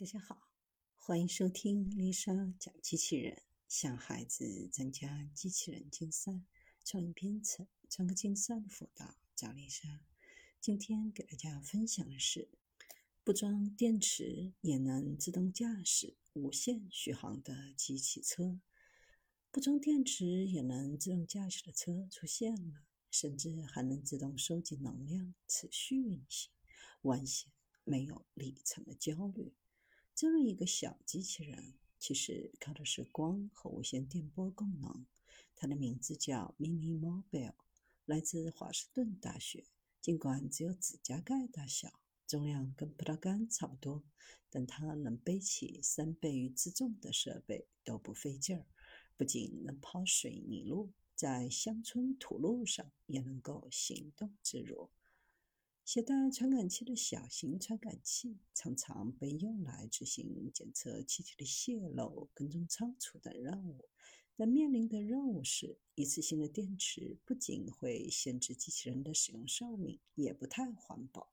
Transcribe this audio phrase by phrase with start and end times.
[0.00, 0.48] 大家好，
[0.96, 6.40] 欢迎收听丽莎讲机器人，向孩子增加机器人竞赛、
[6.82, 10.06] 创意编程、创客竞赛的辅导，找丽莎。
[10.58, 12.48] 今天给大家分享的是，
[13.22, 18.58] 不装电池也能自动驾驶无线续航的机器车。
[19.50, 26.50] 不装电池也能自动驾驶的车出现了，甚至还能自动收集能量，持续运行，
[27.02, 27.52] 完全
[27.84, 29.52] 没有里程的焦虑。
[30.20, 35.06] 这么一个小机器人，其实靠的是光和无线电波功能。
[35.56, 37.54] 它的名字叫 Mini Mobile，
[38.04, 39.64] 来自华盛顿大学。
[40.02, 44.04] 尽管只有指甲盖大小，重量跟葡萄干差不多，
[44.50, 48.66] 但它能背起三倍于自重的设备都不费劲儿。
[49.16, 54.90] 不仅能跑水泥路，在乡村土路上也能够行动自如。
[55.92, 63.88] 携带传感器的小型传感器常常被用来执行检测气体的泄漏、跟踪仓储等任务。
[64.36, 71.32] 但面临的任务是，一次性的电池不仅会限制机器人的使用寿命，也不太环保。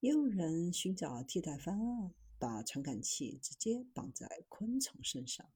[0.00, 5.48] 也有人寻找替代方案，把传感器直接绑在昆虫身上。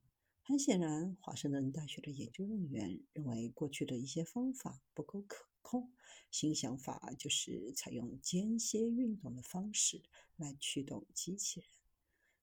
[0.43, 5.91] 很显然，华盛顿大学的研究人员认为，过去的一些方法不够可空。
[6.31, 10.01] 新想法就是采用间歇运动的方式
[10.37, 11.69] 来驱动机器人。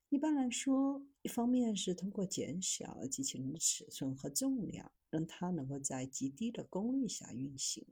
[0.10, 7.84] 一般来说，一方面是通过减小机器人的尺寸和重量，让它能够在极低的功率下运行；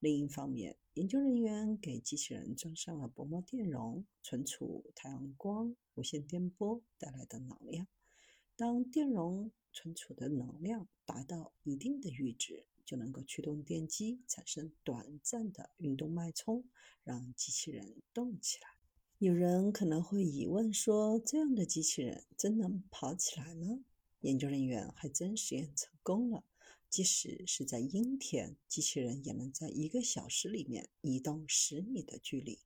[0.00, 7.86] 另一方面，研究人员给机器人装上了薄膜电容，存储太阳光、无线电波带来的能量。
[8.56, 16.64] 当电容存储的能量达到一定的阈值，就能够驱动电机产生短暂的运动脉冲，
[17.04, 18.68] 让机器人动起来。
[19.18, 23.80] 有人可能会疑问说：这样的机器人真能跑起来吗？
[24.20, 26.44] 研究人员还真实验成功了，
[26.88, 32.60] 即使是在阴天，机器人也能在一个小时里面移动十米的距离，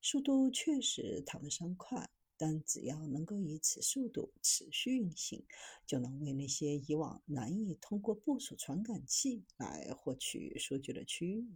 [0.00, 2.10] 速度确实谈不上快。
[2.38, 5.44] 但只要能够以此速度持续运行，
[5.86, 11.46] 就能为那些以往难以通过部署传感器来获取数据的区域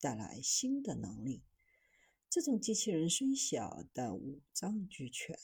[0.00, 1.42] 带来新的能力。
[2.28, 5.38] 这种机器人虽小，但五脏俱全，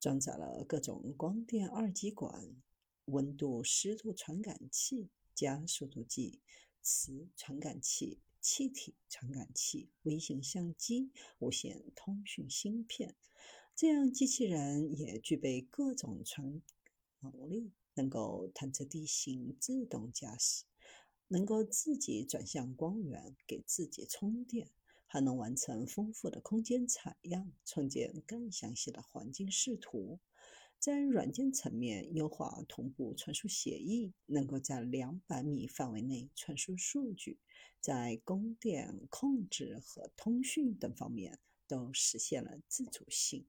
[0.00, 2.56] 装载了各种光电二极管、
[3.04, 6.40] 温度、湿度传感器、加速度计、
[6.80, 13.14] 磁传感器、气体传感器、微型相机、无线通讯芯片。
[13.74, 16.62] 这样，机器人也具备各种传
[17.20, 20.64] 能力，能够探测地形、自动驾驶，
[21.28, 24.70] 能够自己转向光源，给自己充电，
[25.06, 30.20] 还能完成丰富的空间采样，创建更详细的环境视图。
[30.78, 37.38] 在软件层面，优化同步传输协议，能够在两百米范围内传输数据，
[37.80, 43.46] 在供电控制和通讯等方面都实现了自主性。